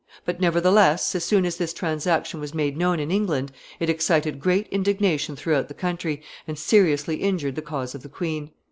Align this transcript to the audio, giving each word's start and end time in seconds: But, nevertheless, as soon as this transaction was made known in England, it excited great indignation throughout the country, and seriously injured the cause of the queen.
But, 0.25 0.39
nevertheless, 0.41 1.13
as 1.13 1.23
soon 1.25 1.45
as 1.45 1.57
this 1.57 1.73
transaction 1.75 2.39
was 2.39 2.55
made 2.55 2.75
known 2.75 2.99
in 2.99 3.11
England, 3.11 3.51
it 3.79 3.87
excited 3.87 4.39
great 4.39 4.67
indignation 4.71 5.35
throughout 5.35 5.67
the 5.67 5.75
country, 5.75 6.23
and 6.47 6.57
seriously 6.57 7.17
injured 7.17 7.53
the 7.53 7.61
cause 7.61 7.93
of 7.93 8.01
the 8.01 8.09
queen. 8.09 8.49